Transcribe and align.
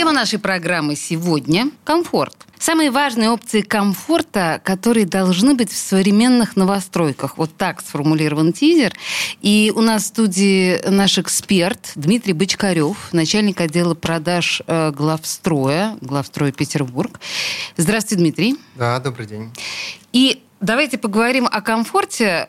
Тема 0.00 0.12
нашей 0.12 0.38
программы 0.38 0.96
сегодня– 0.96 1.70
комфорт. 1.84 2.34
Самые 2.58 2.90
важные 2.90 3.28
опции 3.28 3.60
комфорта, 3.60 4.58
которые 4.64 5.04
должны 5.04 5.52
быть 5.52 5.70
в 5.70 5.76
современных 5.76 6.56
новостройках. 6.56 7.36
Вот 7.36 7.54
так 7.54 7.82
сформулирован 7.82 8.54
тизер. 8.54 8.94
И 9.42 9.70
у 9.76 9.82
нас 9.82 10.04
в 10.04 10.06
студии 10.06 10.80
наш 10.88 11.18
эксперт 11.18 11.92
Дмитрий 11.96 12.32
Бочкарев, 12.32 13.12
начальник 13.12 13.60
отдела 13.60 13.92
продаж 13.92 14.62
э, 14.66 14.90
главстроя, 14.90 15.98
главстроя 16.00 16.50
Петербург. 16.50 17.20
Здравствуйте, 17.76 18.22
Дмитрий. 18.22 18.56
Да, 18.76 18.98
добрый 19.00 19.26
день. 19.26 19.52
И 20.14 20.42
давайте 20.60 20.96
поговорим 20.96 21.46
о 21.46 21.60
комфорте 21.60 22.48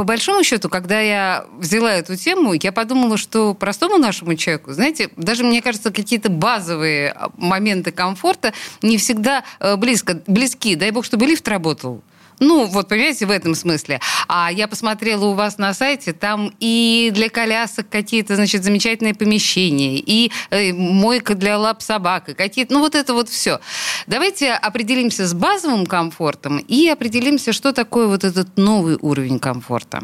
по 0.00 0.04
большому 0.04 0.42
счету, 0.44 0.70
когда 0.70 0.98
я 0.98 1.44
взяла 1.58 1.92
эту 1.92 2.16
тему, 2.16 2.54
я 2.54 2.72
подумала, 2.72 3.18
что 3.18 3.52
простому 3.52 3.98
нашему 3.98 4.34
человеку, 4.34 4.72
знаете, 4.72 5.10
даже, 5.18 5.44
мне 5.44 5.60
кажется, 5.60 5.90
какие-то 5.90 6.30
базовые 6.30 7.14
моменты 7.36 7.92
комфорта 7.92 8.54
не 8.80 8.96
всегда 8.96 9.44
э, 9.58 9.76
близко, 9.76 10.22
близки. 10.26 10.74
Дай 10.74 10.90
бог, 10.90 11.04
чтобы 11.04 11.26
лифт 11.26 11.46
работал. 11.48 12.02
Ну, 12.40 12.66
вот, 12.66 12.88
понимаете, 12.88 13.26
в 13.26 13.30
этом 13.30 13.54
смысле. 13.54 14.00
А 14.26 14.50
я 14.50 14.66
посмотрела 14.66 15.26
у 15.26 15.34
вас 15.34 15.58
на 15.58 15.74
сайте, 15.74 16.12
там 16.12 16.52
и 16.58 17.10
для 17.14 17.28
колясок 17.28 17.88
какие-то, 17.88 18.34
значит, 18.34 18.64
замечательные 18.64 19.14
помещения, 19.14 19.98
и 19.98 20.32
э, 20.50 20.72
мойка 20.72 21.34
для 21.34 21.58
лап 21.58 21.82
собак, 21.82 22.30
и 22.30 22.34
какие-то... 22.34 22.72
Ну, 22.72 22.80
вот 22.80 22.94
это 22.94 23.12
вот 23.12 23.28
все. 23.28 23.60
Давайте 24.06 24.52
определимся 24.52 25.26
с 25.26 25.34
базовым 25.34 25.86
комфортом 25.86 26.58
и 26.58 26.88
определимся, 26.88 27.52
что 27.52 27.72
такое 27.72 28.06
вот 28.06 28.24
этот 28.24 28.56
новый 28.56 28.96
уровень 29.00 29.38
комфорта. 29.38 30.02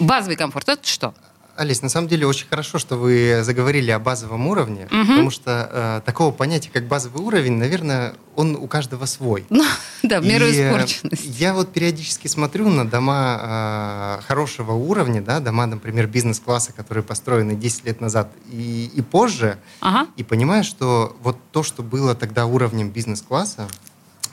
Базовый 0.00 0.36
комфорт– 0.36 0.68
это 0.70 0.86
что? 0.88 1.14
Олесь, 1.56 1.82
на 1.82 1.88
самом 1.88 2.08
деле 2.08 2.26
очень 2.26 2.48
хорошо, 2.48 2.78
что 2.78 2.96
вы 2.96 3.40
заговорили 3.42 3.90
о 3.92 3.98
базовом 3.98 4.48
уровне, 4.48 4.86
угу. 4.86 5.06
потому 5.06 5.30
что 5.30 5.68
э, 5.72 6.00
такого 6.04 6.32
понятия, 6.32 6.70
как 6.72 6.88
базовый 6.88 7.22
уровень, 7.22 7.52
наверное, 7.52 8.14
он 8.34 8.56
у 8.56 8.66
каждого 8.66 9.06
свой. 9.06 9.46
Ну, 9.54 9.64
да, 10.02 10.20
в 10.20 10.26
меру 10.26 10.44
испорченности. 10.44 11.26
Я 11.38 11.54
вот 11.54 11.72
периодически 11.72 12.26
смотрю 12.28 12.68
на 12.68 12.86
дома 12.86 14.18
э, 14.20 14.22
хорошего 14.26 14.72
уровня, 14.72 15.22
да, 15.22 15.40
дома, 15.40 15.66
например, 15.66 16.08
бизнес-класса, 16.08 16.72
которые 16.72 17.04
построены 17.04 17.54
10 17.54 17.86
лет 17.86 18.00
назад 18.00 18.30
и, 18.50 18.90
и 18.92 19.00
позже, 19.00 19.58
ага. 19.80 20.08
и 20.16 20.22
понимаю, 20.22 20.64
что 20.64 21.16
вот 21.22 21.38
то, 21.52 21.62
что 21.62 21.82
было 21.82 22.14
тогда 22.14 22.46
уровнем 22.46 22.90
бизнес-класса, 22.90 23.68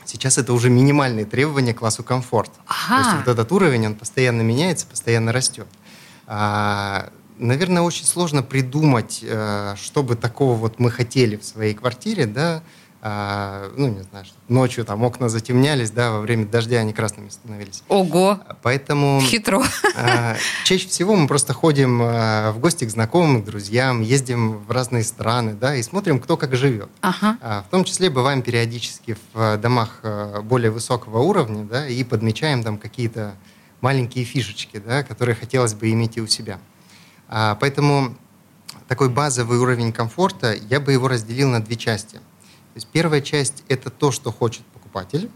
Сейчас 0.04 0.36
это 0.36 0.52
уже 0.52 0.68
минимальные 0.68 1.24
требования 1.24 1.72
к 1.72 1.78
классу 1.78 2.02
комфорт. 2.02 2.50
Ага. 2.66 3.02
То 3.02 3.08
есть 3.08 3.16
вот 3.24 3.32
этот 3.32 3.50
уровень, 3.50 3.86
он 3.86 3.94
постоянно 3.94 4.42
меняется, 4.42 4.86
постоянно 4.86 5.32
растет. 5.32 5.66
А, 6.26 7.10
наверное, 7.38 7.82
очень 7.82 8.04
сложно 8.04 8.42
придумать, 8.42 9.20
э, 9.22 9.74
что 9.76 10.02
бы 10.02 10.16
такого 10.16 10.54
вот 10.54 10.78
мы 10.78 10.90
хотели 10.90 11.36
в 11.36 11.44
своей 11.44 11.74
квартире, 11.74 12.26
да, 12.26 12.62
а, 13.04 13.72
ну, 13.76 13.88
не 13.88 14.02
знаю, 14.02 14.24
ночью 14.46 14.84
там 14.84 15.02
окна 15.02 15.28
затемнялись, 15.28 15.90
да, 15.90 16.12
во 16.12 16.20
время 16.20 16.46
дождя 16.46 16.78
они 16.78 16.92
красными 16.92 17.30
становились. 17.30 17.82
Ого! 17.88 18.38
Поэтому... 18.62 19.20
Хитро. 19.20 19.60
А, 19.96 20.36
чаще 20.64 20.86
всего 20.86 21.16
мы 21.16 21.26
просто 21.26 21.52
ходим 21.52 21.98
в 21.98 22.54
гости 22.60 22.84
к 22.84 22.90
знакомым, 22.90 23.42
к 23.42 23.46
друзьям, 23.46 24.02
ездим 24.02 24.58
в 24.58 24.70
разные 24.70 25.02
страны, 25.02 25.54
да, 25.54 25.74
и 25.74 25.82
смотрим, 25.82 26.20
кто 26.20 26.36
как 26.36 26.54
живет. 26.54 26.90
Ага. 27.00 27.64
В 27.66 27.70
том 27.72 27.82
числе 27.82 28.08
бываем 28.08 28.40
периодически 28.40 29.16
в 29.34 29.56
домах 29.56 30.00
более 30.44 30.70
высокого 30.70 31.18
уровня, 31.18 31.64
да, 31.64 31.88
и 31.88 32.04
подмечаем 32.04 32.62
там 32.62 32.78
какие-то 32.78 33.34
маленькие 33.82 34.24
фишечки, 34.24 34.78
да, 34.78 35.02
которые 35.02 35.34
хотелось 35.34 35.74
бы 35.74 35.90
иметь 35.90 36.16
и 36.16 36.22
у 36.22 36.26
себя. 36.26 36.58
А, 37.28 37.56
поэтому 37.56 38.16
такой 38.88 39.10
базовый 39.10 39.58
уровень 39.58 39.92
комфорта, 39.92 40.54
я 40.54 40.80
бы 40.80 40.92
его 40.92 41.08
разделил 41.08 41.50
на 41.50 41.62
две 41.62 41.76
части. 41.76 42.16
То 42.16 42.76
есть 42.76 42.88
первая 42.88 43.20
часть– 43.20 43.64
это 43.68 43.90
то, 43.90 44.10
что 44.10 44.32
хочет 44.32 44.64
покупатель, 44.66 45.30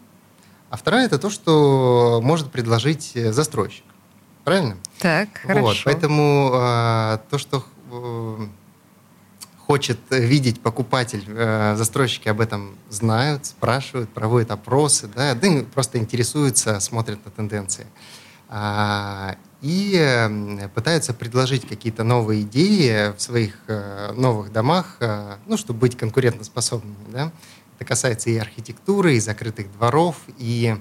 а 0.71 0.77
вторая– 0.77 1.07
это 1.07 1.19
то, 1.19 1.29
что 1.29 2.21
может 2.23 2.51
предложить 2.51 3.13
э, 3.15 3.33
застройщик. 3.33 3.85
Правильно? 4.45 4.77
Так, 5.01 5.29
хорошо. 5.43 5.61
Вот, 5.63 5.77
поэтому 5.85 6.51
э, 6.55 7.19
то, 7.31 7.39
что 7.39 7.65
э, 7.91 8.47
хочет 9.67 9.99
видеть 10.11 10.61
покупатель, 10.61 11.25
э, 11.27 11.75
застройщики 11.77 12.29
об 12.29 12.41
этом 12.41 12.77
знают, 12.89 13.47
спрашивают, 13.47 14.09
проводят 14.11 14.53
опросы, 14.53 15.09
да, 15.09 15.35
да 15.35 15.65
просто 15.75 15.99
интересуются, 15.99 16.79
смотрят 16.81 17.25
на 17.25 17.31
тенденции. 17.33 17.87
А, 18.49 19.37
и 19.63 20.69
пытаются 20.75 21.13
предложить 21.13 21.67
какие-то 21.67 22.05
новые 22.05 22.43
идеи 22.43 23.17
в 23.17 23.21
своих 23.21 23.59
э, 23.67 24.13
новых 24.13 24.53
домах, 24.53 24.97
э, 25.01 25.37
ну, 25.47 25.57
чтобы 25.57 25.81
быть 25.81 25.97
конкурентоспособными. 25.97 26.95
Да? 27.11 27.33
Это 27.77 27.85
касается 27.85 28.31
и 28.31 28.37
архитектуры, 28.37 29.17
и 29.17 29.21
закрытых 29.21 29.73
дворов, 29.73 30.17
и 30.39 30.77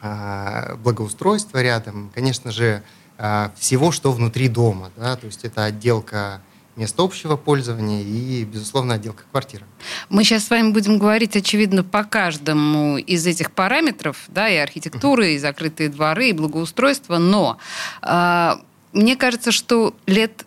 а, 0.00 0.76
благоустройства 0.76 1.62
рядом, 1.62 2.10
конечно 2.14 2.50
же, 2.50 2.82
а, 3.18 3.52
всего, 3.56 3.92
что 3.92 4.12
внутри 4.12 4.48
дома. 4.48 4.90
Да? 4.96 5.16
То 5.16 5.26
есть 5.26 5.44
это 5.44 5.64
отделка 5.64 6.40
место 6.76 7.02
общего 7.02 7.36
пользования 7.36 8.02
и, 8.02 8.44
безусловно, 8.44 8.94
отделка 8.94 9.24
квартиры. 9.30 9.64
Мы 10.08 10.24
сейчас 10.24 10.44
с 10.44 10.50
вами 10.50 10.70
будем 10.70 10.98
говорить, 10.98 11.36
очевидно, 11.36 11.84
по 11.84 12.04
каждому 12.04 12.98
из 12.98 13.26
этих 13.26 13.52
параметров, 13.52 14.24
да, 14.28 14.48
и 14.48 14.56
архитектуры, 14.56 15.34
и 15.34 15.38
закрытые 15.38 15.88
дворы, 15.88 16.30
и 16.30 16.32
благоустройство, 16.32 17.18
но 17.18 17.58
э, 18.02 18.50
мне 18.92 19.16
кажется, 19.16 19.52
что 19.52 19.94
лет 20.06 20.44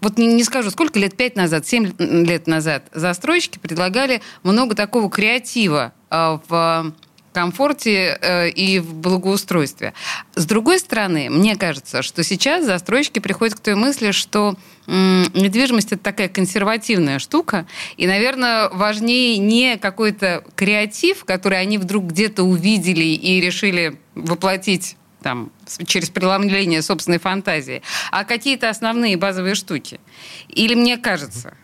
вот 0.00 0.18
не, 0.18 0.26
не 0.26 0.44
скажу, 0.44 0.70
сколько 0.70 0.98
лет, 0.98 1.16
пять 1.16 1.36
назад, 1.36 1.66
семь 1.66 1.92
лет 1.98 2.46
назад 2.46 2.84
застройщики 2.92 3.58
предлагали 3.58 4.20
много 4.42 4.74
такого 4.74 5.10
креатива 5.10 5.92
э, 6.10 6.38
в 6.48 6.92
комфорте 7.36 8.18
э, 8.18 8.48
и 8.48 8.78
в 8.78 8.94
благоустройстве. 8.94 9.92
С 10.36 10.46
другой 10.46 10.78
стороны, 10.78 11.28
мне 11.28 11.54
кажется, 11.54 12.00
что 12.00 12.24
сейчас 12.24 12.64
застройщики 12.64 13.18
приходят 13.18 13.56
к 13.56 13.60
той 13.60 13.74
мысли, 13.74 14.10
что 14.12 14.56
недвижимость 14.86 15.92
это 15.92 16.02
такая 16.02 16.28
консервативная 16.28 17.18
штука, 17.18 17.66
и, 17.98 18.06
наверное, 18.06 18.70
важнее 18.70 19.36
не 19.36 19.76
какой-то 19.76 20.44
креатив, 20.54 21.26
который 21.26 21.60
они 21.60 21.76
вдруг 21.76 22.04
где-то 22.04 22.42
увидели 22.42 23.04
и 23.04 23.38
решили 23.38 23.98
воплотить 24.14 24.96
там, 25.22 25.50
через 25.86 26.08
преломление 26.08 26.80
собственной 26.80 27.18
фантазии, 27.18 27.82
а 28.12 28.24
какие-то 28.24 28.70
основные 28.70 29.18
базовые 29.18 29.56
штуки. 29.56 30.00
Или 30.48 30.74
мне 30.74 30.96
кажется? 30.96 31.54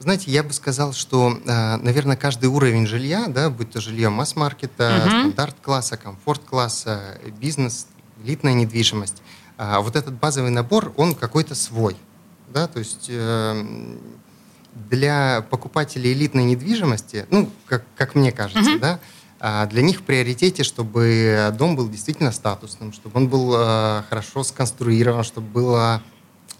Знаете, 0.00 0.30
я 0.30 0.42
бы 0.42 0.54
сказал, 0.54 0.94
что, 0.94 1.38
э, 1.44 1.76
наверное, 1.76 2.16
каждый 2.16 2.46
уровень 2.46 2.86
жилья, 2.86 3.26
да, 3.28 3.50
будь 3.50 3.70
то 3.70 3.82
жилье 3.82 4.08
масс-маркета, 4.08 5.02
uh-huh. 5.04 5.08
стандарт-класса, 5.08 5.98
комфорт-класса, 5.98 7.18
бизнес, 7.38 7.86
элитная 8.24 8.54
недвижимость, 8.54 9.22
а 9.58 9.82
вот 9.82 9.96
этот 9.96 10.14
базовый 10.14 10.50
набор, 10.50 10.94
он 10.96 11.14
какой-то 11.14 11.54
свой. 11.54 11.98
Да? 12.48 12.66
То 12.66 12.78
есть 12.78 13.08
э, 13.10 13.64
для 14.88 15.44
покупателей 15.50 16.14
элитной 16.14 16.44
недвижимости, 16.44 17.26
ну, 17.30 17.50
как, 17.66 17.84
как 17.94 18.14
мне 18.14 18.32
кажется, 18.32 18.76
uh-huh. 18.76 18.78
да, 18.78 19.00
а 19.38 19.66
для 19.66 19.82
них 19.82 19.98
в 19.98 20.02
приоритете, 20.02 20.64
чтобы 20.64 21.54
дом 21.58 21.76
был 21.76 21.90
действительно 21.90 22.32
статусным, 22.32 22.94
чтобы 22.94 23.18
он 23.18 23.28
был 23.28 23.54
э, 23.54 24.02
хорошо 24.08 24.44
сконструирован, 24.44 25.24
чтобы 25.24 25.46
было 25.48 26.02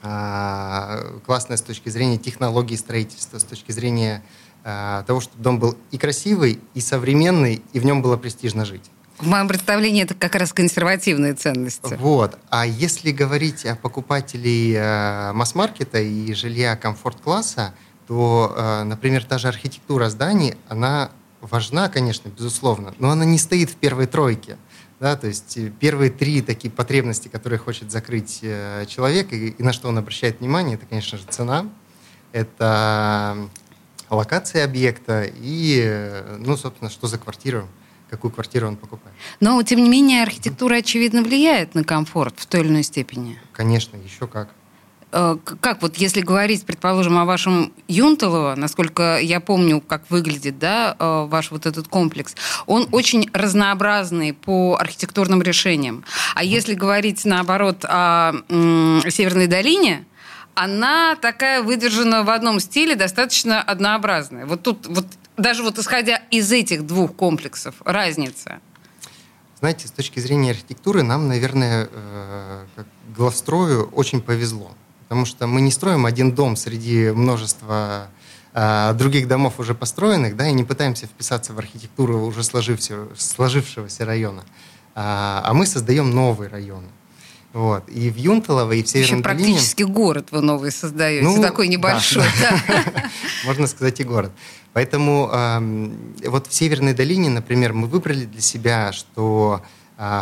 классная 0.02 1.56
с 1.56 1.62
точки 1.62 1.88
зрения 1.90 2.16
технологии 2.16 2.76
строительства, 2.76 3.38
с 3.38 3.44
точки 3.44 3.72
зрения 3.72 4.22
а, 4.64 5.02
того, 5.04 5.20
чтобы 5.20 5.42
дом 5.42 5.58
был 5.58 5.76
и 5.90 5.98
красивый, 5.98 6.58
и 6.74 6.80
современный, 6.80 7.62
и 7.72 7.80
в 7.80 7.84
нем 7.84 8.02
было 8.02 8.16
престижно 8.16 8.64
жить. 8.64 8.90
В 9.18 9.26
моем 9.26 9.48
представлении 9.48 10.02
это 10.02 10.14
как 10.14 10.34
раз 10.34 10.52
консервативные 10.52 11.34
ценности. 11.34 11.94
Вот. 12.00 12.38
А 12.48 12.66
если 12.66 13.10
говорить 13.10 13.66
о 13.66 13.76
покупателей 13.76 14.74
э, 14.74 15.32
масс-маркета 15.34 16.00
и 16.00 16.32
жилья 16.32 16.76
комфорт-класса, 16.76 17.74
то, 18.06 18.82
например, 18.86 19.22
та 19.24 19.38
же 19.38 19.46
архитектура 19.46 20.10
зданий, 20.10 20.56
она 20.68 21.12
важна, 21.40 21.88
конечно, 21.88 22.28
безусловно, 22.28 22.94
но 22.98 23.10
она 23.10 23.24
не 23.24 23.38
стоит 23.38 23.70
в 23.70 23.76
первой 23.76 24.06
тройке. 24.06 24.56
Да, 25.00 25.16
то 25.16 25.26
есть 25.26 25.56
э, 25.56 25.72
первые 25.80 26.10
три 26.10 26.42
такие 26.42 26.70
потребности, 26.70 27.28
которые 27.28 27.58
хочет 27.58 27.90
закрыть 27.90 28.40
э, 28.42 28.84
человек 28.86 29.32
и, 29.32 29.48
и 29.48 29.62
на 29.62 29.72
что 29.72 29.88
он 29.88 29.96
обращает 29.96 30.40
внимание, 30.40 30.76
это, 30.76 30.84
конечно 30.84 31.16
же, 31.16 31.24
цена, 31.24 31.66
это 32.32 33.48
локация 34.10 34.62
объекта 34.62 35.24
и, 35.24 35.80
э, 35.82 36.36
ну, 36.38 36.54
собственно, 36.58 36.90
что 36.90 37.06
за 37.06 37.16
квартиру, 37.16 37.66
какую 38.10 38.30
квартиру 38.30 38.68
он 38.68 38.76
покупает. 38.76 39.16
Но, 39.40 39.62
тем 39.62 39.82
не 39.82 39.88
менее, 39.88 40.22
архитектура, 40.22 40.76
очевидно, 40.76 41.22
влияет 41.22 41.74
на 41.74 41.82
комфорт 41.82 42.34
в 42.38 42.44
той 42.44 42.60
или 42.60 42.68
иной 42.68 42.82
степени. 42.82 43.40
Конечно, 43.52 43.96
еще 43.96 44.26
как. 44.26 44.50
Э, 45.12 45.36
как 45.60 45.82
вот, 45.82 45.96
если 45.96 46.20
говорить, 46.20 46.64
предположим, 46.64 47.18
о 47.18 47.24
вашем 47.24 47.72
Юнталово, 47.88 48.54
насколько 48.56 49.18
я 49.18 49.40
помню, 49.40 49.80
как 49.80 50.08
выглядит, 50.10 50.58
да, 50.58 50.96
э, 50.98 51.26
ваш 51.28 51.50
вот 51.50 51.66
этот 51.66 51.88
комплекс, 51.88 52.34
он 52.66 52.88
очень 52.92 53.28
разнообразный 53.32 54.32
по 54.32 54.76
архитектурным 54.78 55.42
решениям. 55.42 56.04
А 56.34 56.44
если 56.44 56.74
говорить, 56.74 57.24
наоборот, 57.24 57.84
о 57.84 58.32
Северной 58.48 59.46
долине, 59.46 60.04
она 60.54 61.16
такая 61.16 61.62
выдержана 61.62 62.22
в 62.22 62.30
одном 62.30 62.60
стиле, 62.60 62.94
достаточно 62.94 63.62
однообразная. 63.62 64.46
Вот 64.46 64.62
тут, 64.62 64.86
вот 64.86 65.06
даже 65.36 65.62
вот 65.62 65.78
исходя 65.78 66.16
из 66.30 66.52
этих 66.52 66.86
двух 66.86 67.14
комплексов, 67.14 67.76
разница. 67.84 68.60
Знаете, 69.58 69.88
с 69.88 69.90
точки 69.90 70.20
зрения 70.20 70.50
архитектуры 70.50 71.02
нам, 71.02 71.28
наверное, 71.28 71.88
э, 71.90 72.64
как 72.76 72.86
главстрою 73.16 73.88
очень 73.88 74.20
повезло. 74.20 74.72
Потому 75.10 75.26
что 75.26 75.48
мы 75.48 75.60
не 75.60 75.72
строим 75.72 76.06
один 76.06 76.30
дом 76.30 76.54
среди 76.54 77.10
множества 77.10 78.10
э, 78.52 78.92
других 78.94 79.26
домов 79.26 79.54
уже 79.58 79.74
построенных, 79.74 80.36
да, 80.36 80.46
и 80.46 80.52
не 80.52 80.62
пытаемся 80.62 81.06
вписаться 81.06 81.52
в 81.52 81.58
архитектуру 81.58 82.20
уже 82.26 82.44
сложившегося, 82.44 83.16
сложившегося 83.16 84.04
района, 84.04 84.44
а, 84.94 85.42
а 85.44 85.52
мы 85.52 85.66
создаем 85.66 86.12
новые 86.12 86.48
районы. 86.48 86.86
Вот. 87.52 87.88
И 87.88 88.08
в 88.08 88.18
Юнталово, 88.18 88.70
и 88.70 88.84
в 88.84 88.88
Северной 88.88 89.16
Еще 89.16 89.22
практически 89.24 89.82
долине... 89.82 89.96
город 89.96 90.28
вы 90.30 90.42
новый 90.42 90.70
создаете, 90.70 91.24
ну, 91.24 91.42
такой 91.42 91.66
небольшой. 91.66 92.22
Да, 92.40 92.62
да. 92.94 93.10
Можно 93.46 93.66
сказать 93.66 93.98
и 93.98 94.04
город. 94.04 94.30
Поэтому 94.74 95.28
э, 95.32 95.90
вот 96.28 96.46
в 96.46 96.54
Северной 96.54 96.94
долине, 96.94 97.30
например, 97.30 97.72
мы 97.72 97.88
выбрали 97.88 98.26
для 98.26 98.40
себя, 98.40 98.92
что 98.92 99.60
а, 99.60 99.66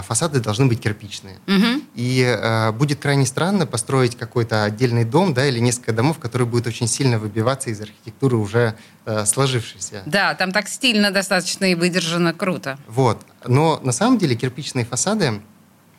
фасады 0.02 0.40
должны 0.40 0.66
быть 0.66 0.80
кирпичные. 0.80 1.36
Угу. 1.46 1.82
И 1.94 2.22
э, 2.22 2.72
будет 2.72 3.00
крайне 3.00 3.26
странно 3.26 3.64
построить 3.64 4.16
какой-то 4.16 4.64
отдельный 4.64 5.04
дом, 5.04 5.34
да, 5.34 5.46
или 5.46 5.60
несколько 5.60 5.92
домов, 5.92 6.18
которые 6.18 6.48
будут 6.48 6.66
очень 6.66 6.88
сильно 6.88 7.18
выбиваться 7.18 7.70
из 7.70 7.80
архитектуры 7.80 8.36
уже 8.36 8.74
э, 9.04 9.24
сложившейся. 9.24 10.02
Да, 10.04 10.34
там 10.34 10.50
так 10.50 10.68
стильно 10.68 11.12
достаточно 11.12 11.64
и 11.66 11.76
выдержано, 11.76 12.34
круто. 12.34 12.76
Вот. 12.88 13.24
Но 13.46 13.78
на 13.84 13.92
самом 13.92 14.18
деле 14.18 14.34
кирпичные 14.34 14.84
фасады, 14.84 15.40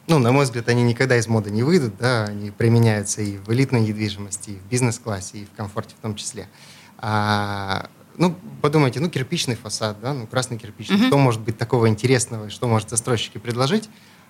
ну, 0.08 0.20
на 0.20 0.34
мой 0.34 0.44
взгляд, 0.44 0.68
они 0.68 0.84
никогда 0.84 1.16
из 1.16 1.28
моды 1.28 1.50
не 1.50 1.64
выйдут, 1.64 1.94
да, 1.98 2.26
они 2.26 2.52
применяются 2.52 3.22
и 3.22 3.38
в 3.38 3.50
элитной 3.50 3.82
недвижимости, 3.82 4.50
и 4.52 4.56
в 4.56 4.70
бизнес-классе, 4.70 5.38
и 5.38 5.46
в 5.46 5.56
комфорте 5.56 5.96
в 5.98 6.02
том 6.02 6.16
числе. 6.16 6.50
А, 6.98 7.90
ну, 8.20 8.36
подумайте, 8.62 9.00
ну, 9.00 9.10
кирпичный 9.10 9.56
фасад, 9.56 10.00
да, 10.02 10.14
ну, 10.14 10.28
красный 10.28 10.58
кирпичный. 10.58 10.98
Mm-hmm. 10.98 11.08
Что 11.08 11.18
может 11.18 11.42
быть 11.42 11.58
такого 11.58 11.88
интересного, 11.88 12.50
что 12.50 12.68
может 12.68 12.90
застройщики 12.90 13.38
предложить? 13.38 13.90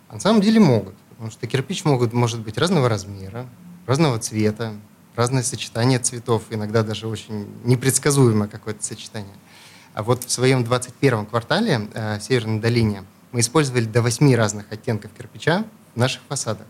А 0.09 0.13
на 0.13 0.19
самом 0.19 0.41
деле 0.41 0.59
могут. 0.59 0.94
Потому 1.09 1.31
что 1.31 1.47
кирпич 1.47 1.83
могут, 1.86 2.13
может 2.13 2.39
быть 2.39 2.57
разного 2.59 2.88
размера, 2.88 3.47
разного 3.88 4.19
цвета, 4.19 4.75
разное 5.15 5.41
сочетание 5.41 5.97
цветов, 5.97 6.44
иногда 6.51 6.83
даже 6.83 7.07
очень 7.07 7.47
непредсказуемое 7.63 8.47
какое-то 8.47 8.83
сочетание. 8.83 9.36
А 9.95 10.03
вот 10.03 10.24
в 10.24 10.31
своем 10.31 10.63
21-м 10.63 11.25
квартале 11.25 11.89
э, 11.94 12.19
в 12.19 12.21
Северной 12.21 12.59
долине 12.59 13.03
мы 13.31 13.39
использовали 13.39 13.86
до 13.86 14.03
8 14.03 14.36
разных 14.36 14.71
оттенков 14.71 15.09
кирпича 15.18 15.65
в 15.95 15.97
наших 15.97 16.21
фасадах. 16.30 16.68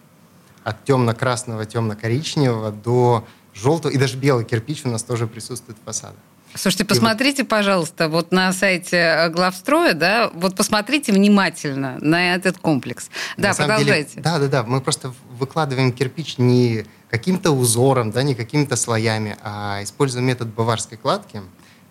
От 0.63 0.85
темно-красного, 0.85 1.65
темно-коричневого 1.65 2.71
до 2.71 3.27
желтого, 3.53 3.91
и 3.91 3.97
даже 3.97 4.17
белый 4.17 4.45
кирпич 4.45 4.85
у 4.85 4.89
нас 4.89 5.03
тоже 5.03 5.27
присутствует 5.27 5.77
в 5.77 5.83
фасадах. 5.83 6.19
Слушайте, 6.55 6.85
посмотрите, 6.85 7.43
пожалуйста, 7.43 8.09
вот 8.09 8.31
на 8.31 8.51
сайте 8.53 8.97
э, 8.97 9.29
главстроя, 9.29 9.93
да, 9.93 10.29
вот 10.33 10.55
посмотрите 10.55 11.11
внимательно 11.11 11.97
на 12.01 12.35
этот 12.35 12.57
комплекс. 12.57 13.09
Да, 13.37 13.49
на 13.49 13.55
продолжайте. 13.55 14.11
Деле, 14.15 14.23
да, 14.23 14.39
да, 14.39 14.47
да. 14.47 14.63
Мы 14.63 14.81
просто 14.81 15.13
выкладываем 15.37 15.91
кирпич 15.91 16.37
не 16.37 16.85
каким-то 17.09 17.51
узором, 17.51 18.11
да, 18.11 18.23
не 18.23 18.35
какими-то 18.35 18.75
слоями, 18.75 19.37
а 19.43 19.79
используем 19.83 20.25
метод 20.25 20.47
баварской 20.49 20.97
кладки. 20.97 21.41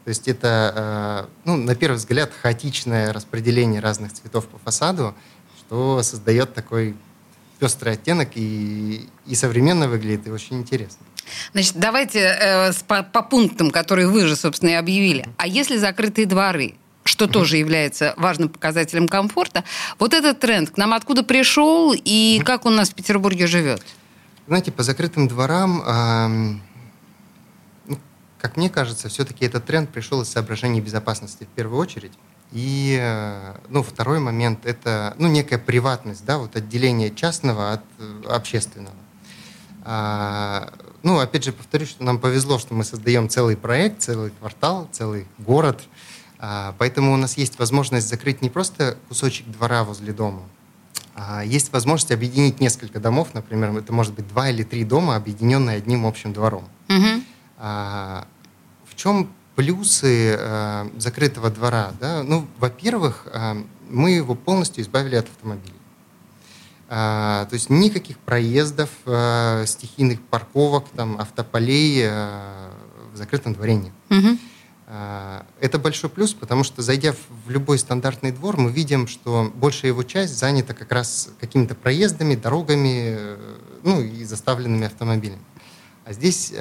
То 0.05 0.09
есть 0.09 0.27
это, 0.27 1.27
э, 1.27 1.31
ну, 1.45 1.57
на 1.57 1.75
первый 1.75 1.97
взгляд, 1.97 2.33
хаотичное 2.33 3.13
распределение 3.13 3.81
разных 3.81 4.13
цветов 4.13 4.47
по 4.49 4.59
фасаду, 4.59 5.15
что 5.59 6.03
создает 6.03 6.55
такой 6.55 6.97
пестрый 7.59 7.95
оттенок 7.95 8.31
и, 8.35 9.09
и 9.27 9.35
современно 9.35 9.89
выглядит, 9.89 10.27
и 10.27 10.31
очень 10.31 10.59
интересно. 10.59 11.05
Значит, 11.53 11.75
давайте 11.77 12.21
э, 12.21 12.73
по, 12.87 13.03
по 13.03 13.23
пунктам, 13.23 13.71
которые 13.71 14.09
вы 14.09 14.27
же, 14.27 14.37
собственно, 14.37 14.71
и 14.71 14.75
объявили. 14.75 15.29
А 15.37 15.47
если 15.47 15.77
закрытые 15.77 16.27
дворы, 16.27 16.75
что 17.05 17.27
тоже 17.27 17.57
является 17.57 18.15
важным 18.17 18.49
показателем 18.49 19.09
комфорта, 19.09 19.65
вот 19.99 20.15
этот 20.15 20.41
тренд 20.41 20.71
к 20.71 20.77
нам 20.77 20.95
откуда 20.95 21.23
пришел 21.23 21.95
и 21.95 22.41
как 22.45 22.65
он 22.67 22.75
у 22.75 22.77
нас 22.77 22.91
в 22.91 22.95
Петербурге 22.95 23.47
живет? 23.47 23.83
Знаете, 24.47 24.73
по 24.73 24.83
закрытым 24.83 25.29
дворам, 25.29 26.61
э, 27.91 27.97
как 28.39 28.57
мне 28.57 28.71
кажется, 28.71 29.09
все-таки 29.09 29.45
этот 29.45 29.67
тренд 29.67 29.91
пришел 29.91 30.23
из 30.23 30.29
соображений 30.29 30.81
безопасности 30.81 31.45
в 31.45 31.49
первую 31.49 31.79
очередь. 31.79 32.13
И 32.53 32.99
э, 33.01 33.55
ну, 33.69 33.83
второй 33.83 34.21
момент– 34.21 34.61
это 34.65 35.15
ну, 35.19 35.29
некая 35.29 35.59
приватность, 35.59 36.25
да, 36.25 36.39
вот 36.39 36.57
отделение 36.57 37.15
частного 37.15 37.73
от 37.73 37.83
э, 37.99 38.23
общественного. 38.29 38.97
А, 39.85 40.73
ну, 41.03 41.19
опять 41.19 41.45
же, 41.45 41.53
повторюсь, 41.53 41.91
что 41.91 42.05
нам 42.05 42.19
повезло, 42.19 42.59
что 42.59 42.75
мы 42.75 42.85
создаем 42.85 43.29
целый 43.29 43.57
проект, 43.57 44.03
целый 44.03 44.31
квартал, 44.31 44.89
целый 44.93 45.27
город. 45.39 45.83
А, 46.39 46.75
поэтому 46.79 47.13
у 47.13 47.17
нас 47.17 47.37
есть 47.37 47.59
возможность 47.59 48.09
закрыть 48.09 48.43
не 48.43 48.49
просто 48.49 48.97
кусочек 49.09 49.47
двора 49.47 49.85
возле 49.85 50.13
дома, 50.13 50.43
а 51.15 51.45
есть 51.45 51.73
возможность 51.73 52.13
объединить 52.13 52.61
несколько 52.61 53.01
домов, 53.01 53.29
например, 53.35 53.77
это 53.77 53.93
может 53.93 54.15
быть 54.15 54.29
два 54.29 54.51
или 54.51 54.63
три 54.63 54.85
дома, 54.85 55.17
объединенные 55.17 55.79
одним 55.79 56.07
общим 56.07 56.33
двором. 56.33 56.69
Угу. 56.89 57.23
А, 57.59 58.27
в 58.87 58.95
чем 58.95 59.31
плюсы 59.59 60.37
а, 60.39 60.89
закрытого 60.99 61.51
двора? 61.51 61.91
Да? 61.99 62.23
Ну, 62.23 62.47
во-первых, 62.61 63.27
а, 63.33 63.57
мы 63.91 64.13
его 64.13 64.37
полностью 64.37 64.85
избавили 64.85 65.17
от 65.17 65.27
автомобилей. 65.27 65.75
А, 66.89 67.47
то 67.47 67.55
есть 67.55 67.69
никаких 67.69 68.19
проездов, 68.19 68.89
а, 69.05 69.67
стихийных 69.67 70.23
парковок, 70.23 70.85
там, 70.95 71.21
автополей 71.21 72.05
а, 72.07 72.73
в 73.13 73.17
закрытом 73.17 73.55
дворе 73.55 73.75
нет. 73.75 73.93
Угу. 74.11 74.39
Это 75.61 75.79
большой 75.79 76.09
плюс, 76.09 76.33
потому 76.33 76.65
что, 76.65 76.81
зайдя 76.81 77.15
в 77.45 77.51
любой 77.51 77.79
стандартный 77.79 78.31
двор, 78.31 78.57
мы 78.57 78.71
видим, 78.71 79.07
что 79.07 79.53
большая 79.55 79.91
его 79.91 80.03
часть 80.03 80.39
занята 80.39 80.73
как 80.73 80.93
раз 80.93 81.31
какими-то 81.41 81.75
проездами, 81.75 82.37
дорогами, 82.37 83.19
ну 83.83 84.01
и 84.01 84.25
заставленными 84.25 84.87
автомобилями. 84.87 85.43
А 86.09 86.13
здесь 86.15 86.55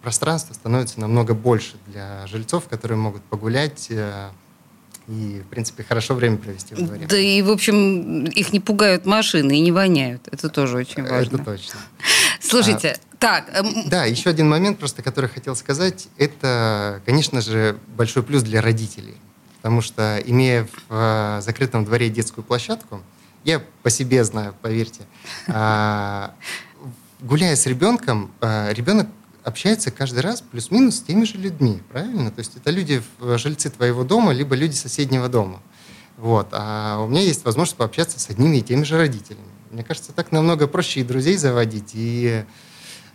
пространство 0.00 0.54
становится 0.54 0.98
намного 1.00 1.34
больше 1.34 1.74
для 1.86 2.26
жильцов, 2.28 2.66
которые 2.66 2.96
могут 2.96 3.22
погулять, 3.24 3.90
и, 3.90 5.42
в 5.44 5.48
принципе, 5.50 5.84
хорошо 5.84 6.14
время 6.14 6.38
провести 6.38 6.74
в 6.74 6.78
дворе. 6.78 7.06
Да 7.06 7.18
и, 7.18 7.42
в 7.42 7.50
общем, 7.50 8.24
их 8.24 8.52
не 8.54 8.58
пугают 8.58 9.04
машины 9.04 9.58
и 9.58 9.60
не 9.60 9.70
воняют. 9.70 10.26
Это 10.32 10.48
тоже 10.48 10.78
очень 10.78 11.02
важно. 11.02 11.36
Это 11.36 11.44
точно. 11.44 11.78
Слушайте, 12.40 12.96
а, 12.98 13.16
так... 13.18 13.50
Эм... 13.54 13.88
Да, 13.88 14.04
еще 14.04 14.30
один 14.30 14.48
момент 14.48 14.78
просто, 14.78 15.02
который 15.02 15.28
хотел 15.28 15.54
сказать. 15.54 16.08
Это, 16.16 17.02
конечно 17.04 17.40
же, 17.40 17.76
большой 17.96 18.22
плюс 18.22 18.42
для 18.42 18.60
родителей. 18.62 19.16
Потому 19.58 19.80
что, 19.80 20.20
имея 20.24 20.64
в 20.64 20.70
э, 20.90 21.40
закрытом 21.42 21.84
дворе 21.84 22.08
детскую 22.08 22.44
площадку, 22.44 23.02
я 23.44 23.62
по 23.82 23.90
себе 23.90 24.24
знаю, 24.24 24.54
поверьте, 24.60 25.02
э, 25.46 26.28
гуляя 27.20 27.56
с 27.56 27.66
ребенком, 27.66 28.32
э, 28.40 28.72
ребенок 28.72 29.08
общается 29.44 29.90
каждый 29.90 30.20
раз 30.20 30.40
плюс-минус 30.40 30.96
с 30.96 31.02
теми 31.02 31.24
же 31.24 31.38
людьми, 31.38 31.80
правильно? 31.92 32.30
То 32.30 32.40
есть 32.40 32.56
это 32.56 32.70
люди, 32.70 33.02
жильцы 33.20 33.70
твоего 33.70 34.02
дома, 34.02 34.32
либо 34.32 34.56
люди 34.56 34.74
соседнего 34.74 35.28
дома. 35.28 35.62
Вот. 36.16 36.48
А 36.52 37.00
у 37.00 37.08
меня 37.08 37.20
есть 37.20 37.44
возможность 37.44 37.76
пообщаться 37.76 38.18
с 38.18 38.28
одними 38.30 38.58
и 38.58 38.62
теми 38.62 38.82
же 38.82 38.96
родителями. 38.96 39.44
Мне 39.70 39.84
кажется, 39.84 40.12
так 40.12 40.32
намного 40.32 40.66
проще 40.66 41.00
и 41.00 41.04
друзей 41.04 41.36
заводить, 41.36 41.90
и 41.94 42.44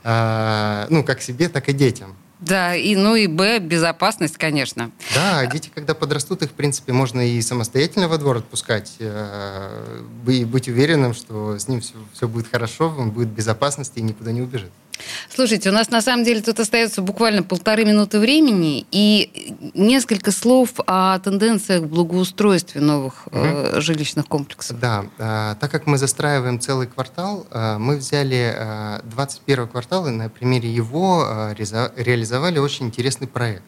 э, 0.03 0.85
ну, 0.89 1.03
как 1.03 1.21
себе, 1.21 1.49
так 1.49 1.67
и 1.69 1.73
детям. 1.73 2.15
Да, 2.41 2.75
и 2.75 2.95
ну 2.95 3.15
и 3.15 3.27
Б, 3.27 3.59
безопасность, 3.59 4.37
конечно. 4.37 4.91
Да, 5.13 5.45
дети, 5.45 5.71
когда 5.73 5.93
подрастут, 5.93 6.41
их, 6.41 6.49
в 6.49 6.53
принципе, 6.53 6.91
можно 6.91 7.21
и 7.21 7.39
самостоятельно 7.41 8.07
во 8.07 8.17
двор 8.17 8.37
отпускать, 8.37 8.93
э, 8.99 10.03
и 10.27 10.43
быть 10.43 10.67
уверенным, 10.67 11.13
что 11.13 11.59
с 11.59 11.67
ним 11.67 11.81
все, 11.81 11.93
все 12.13 12.27
будет 12.27 12.47
хорошо, 12.47 12.93
он 12.97 13.11
будет 13.11 13.29
в 13.29 13.33
безопасности 13.33 13.99
и 13.99 14.01
никуда 14.01 14.31
не 14.31 14.41
убежит. 14.41 14.71
Слушайте, 15.33 15.69
у 15.69 15.73
нас 15.73 15.89
на 15.89 16.01
самом 16.01 16.23
деле 16.23 16.41
тут 16.41 16.59
остается 16.59 17.01
буквально 17.01 17.43
полторы 17.43 17.85
минуты 17.85 18.19
времени 18.19 18.85
и 18.91 19.53
несколько 19.73 20.31
слов 20.31 20.71
о 20.85 21.19
тенденциях 21.19 21.83
в 21.83 21.87
благоустройстве 21.87 22.81
новых 22.81 23.27
угу. 23.27 23.37
э, 23.37 23.81
жилищных 23.81 24.27
комплексов. 24.27 24.79
Да, 24.79 25.05
э, 25.17 25.55
так 25.59 25.71
как 25.71 25.87
мы 25.87 25.97
застраиваем 25.97 26.59
целый 26.59 26.87
квартал, 26.87 27.45
э, 27.51 27.77
мы 27.77 27.97
взяли 27.97 28.53
э, 28.55 28.99
21 29.03 29.67
квартал 29.67 30.07
и 30.07 30.11
на 30.11 30.29
примере 30.29 30.69
его 30.71 31.25
э, 31.27 31.53
реализовали 31.55 32.59
очень 32.59 32.87
интересный 32.87 33.27
проект. 33.27 33.63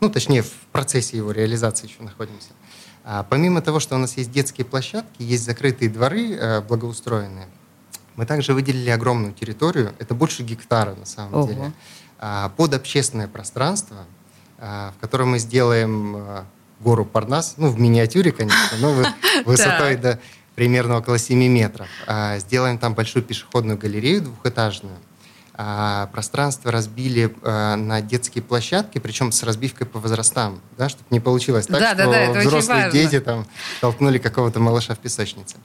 Ну, 0.00 0.10
точнее, 0.10 0.42
в 0.42 0.50
процессе 0.72 1.16
его 1.16 1.30
реализации 1.32 1.86
еще 1.86 2.02
находимся. 2.02 2.50
А, 3.08 3.22
помимо 3.22 3.62
того, 3.62 3.80
что 3.80 3.94
у 3.94 3.98
нас 3.98 4.16
есть 4.16 4.32
детские 4.32 4.64
площадки, 4.64 5.22
есть 5.22 5.44
закрытые 5.44 5.88
дворы 5.88 6.32
э, 6.32 6.60
благоустроенные, 6.60 7.46
Мы 8.16 8.24
также 8.24 8.54
выделили 8.54 8.90
огромную 8.90 9.32
территорию, 9.32 9.94
это 9.98 10.14
больше 10.14 10.42
гектара 10.42 10.94
на 10.94 11.04
самом 11.04 11.34
Ого. 11.34 11.48
деле, 11.48 11.72
а, 12.18 12.48
под 12.56 12.74
общественное 12.74 13.28
пространство, 13.28 13.98
а, 14.58 14.92
в 14.96 15.00
котором 15.00 15.30
мы 15.32 15.38
сделаем 15.38 16.16
а, 16.16 16.44
гору 16.80 17.04
Парнас, 17.04 17.54
ну, 17.58 17.68
в 17.68 17.78
миниатюре, 17.78 18.32
конечно, 18.32 18.78
но 18.80 18.92
вы- 18.92 19.06
высотой 19.44 19.96
до 19.96 20.18
примерно 20.54 20.96
около 20.96 21.18
7 21.18 21.46
метров. 21.48 21.86
Сделаем 22.38 22.78
там 22.78 22.94
большую 22.94 23.22
пешеходную 23.22 23.76
галерею 23.76 24.22
двухэтажную. 24.22 24.96
А, 25.58 26.08
Пространство 26.12 26.70
разбили 26.70 27.34
а, 27.42 27.76
на 27.76 28.02
детские 28.02 28.44
площадки, 28.44 28.98
причем 28.98 29.32
с 29.32 29.42
разбивкой 29.42 29.86
по 29.86 29.98
возрастам, 29.98 30.60
да, 30.76 30.90
чтобы 30.90 31.06
не 31.08 31.18
получилось 31.18 31.66
так, 31.66 31.80
Да, 31.80 31.94
да, 31.94 32.02
что 32.02 32.12
да, 32.12 32.30
очень 32.30 32.48
взрослые 32.48 32.90
дети 32.90 33.20
там 33.20 33.46
толкнули 33.80 34.18
какого-то 34.18 34.60
малыша 34.60 34.94
в 34.94 34.98
песочнице. 34.98 35.56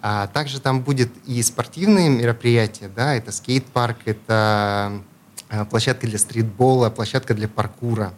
А 0.00 0.28
также 0.28 0.60
там 0.60 0.82
будет 0.82 1.10
и 1.26 1.42
спортивные 1.42 2.08
мероприятия, 2.08 2.88
да, 2.94 3.16
это 3.16 3.32
скейт-парк, 3.32 3.96
это 4.04 5.02
а, 5.48 5.64
площадка 5.64 6.06
для 6.06 6.18
стритбола, 6.18 6.90
площадка 6.90 7.34
для 7.34 7.48
паркура. 7.48 8.14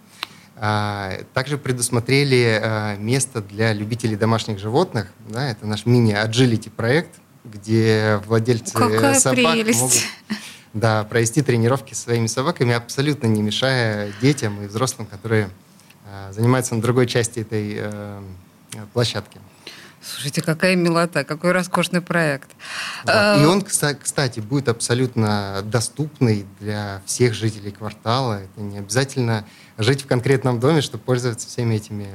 Также 1.34 1.58
предусмотрели 1.58 2.96
место 2.98 3.40
для 3.40 3.72
любителей 3.72 4.14
домашних 4.14 4.60
животных, 4.60 5.08
да, 5.28 5.48
это 5.50 5.66
наш 5.66 5.86
мини-аджилити 5.86 6.68
проект, 6.68 7.16
где 7.42 8.20
владельцы 8.26 8.72
Какая 8.72 9.18
собак 9.18 9.54
прелесть. 9.54 9.80
могут 9.80 10.02
да, 10.74 11.04
провести 11.04 11.42
тренировки 11.42 11.94
со 11.94 12.02
своими 12.02 12.26
собаками, 12.26 12.74
абсолютно 12.74 13.26
не 13.26 13.42
мешая 13.42 14.12
детям 14.20 14.62
и 14.62 14.66
взрослым, 14.66 15.06
которые 15.06 15.50
а, 16.06 16.32
занимаются 16.32 16.74
на 16.74 16.82
другой 16.82 17.06
части 17.06 17.40
этой 17.40 17.76
э, 17.78 18.22
площадки. 18.92 19.38
Слушайте, 20.04 20.42
какая 20.42 20.74
милота, 20.74 21.22
какой 21.22 21.52
роскошный 21.52 22.00
проект. 22.00 22.50
Вот. 23.04 23.12
А, 23.14 23.40
И 23.40 23.44
он, 23.44 23.60
кста- 23.60 23.94
кстати, 23.94 24.40
будет 24.40 24.68
абсолютно 24.68 25.62
доступный 25.64 26.44
для 26.58 27.02
всех 27.06 27.34
жителей 27.34 27.70
квартала. 27.70 28.42
Это 28.42 28.60
не 28.60 28.78
обязательно 28.78 29.44
жить 29.78 30.02
в 30.02 30.06
конкретном 30.06 30.58
доме, 30.58 30.80
чтобы 30.80 31.04
пользоваться 31.04 31.46
всеми 31.46 31.76
этими 31.76 32.08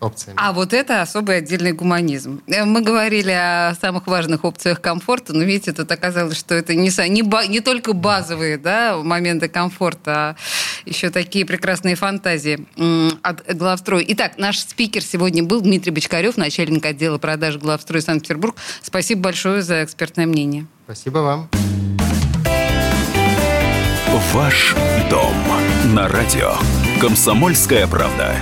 опциями. 0.00 0.36
А 0.40 0.52
вот 0.52 0.72
это 0.72 1.02
особый 1.02 1.38
отдельный 1.38 1.72
гуманизм. 1.72 2.42
Э, 2.46 2.64
Мы 2.64 2.80
говорили 2.82 3.30
о 3.30 3.74
самых 3.80 4.06
важных 4.06 4.44
опциях 4.44 4.80
комфорта, 4.80 5.32
но 5.32 5.44
видите, 5.44 5.72
тут 5.72 5.90
оказалось, 5.92 6.38
что 6.38 6.54
это 6.54 6.74
не, 6.74 6.88
не, 7.08 7.48
не 7.48 7.60
только 7.60 7.92
базовые 7.92 8.58
да, 8.58 8.96
моменты 8.98 9.48
комфорта, 9.48 10.12
а 10.12 10.36
еще 10.84 11.10
такие 11.10 11.44
прекрасные 11.44 11.94
фантазии 11.94 12.66
от 13.22 13.56
главстроя. 13.56 14.04
Итак, 14.08 14.38
наш 14.38 14.58
спикер 14.58 15.02
сегодня 15.02 15.42
был 15.42 15.60
Дмитрий 15.60 15.92
Бочкарев, 15.92 16.36
начальник 16.36 16.84
отдела 16.86 17.18
продаж 17.18 17.56
главстроя 17.58 18.02
Санкт-Петербург. 18.02 18.56
Спасибо 18.82 19.22
большое 19.22 19.62
за 19.62 19.84
экспертное 19.84 20.26
мнение. 20.26 20.66
Спасибо 20.84 21.18
вам. 21.18 21.48
Ваш 24.32 24.74
дом 25.08 25.34
на 25.94 26.08
радио. 26.08 26.52
Комсомольская 27.00 27.86
правда. 27.86 28.36